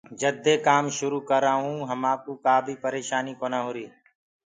[0.19, 3.91] جد دي ڪآم شروُ ڪررآ هونٚ همآ ڪوُ ڪآ بيٚ پريشآنيٚ ڪونآ هوريٚ۔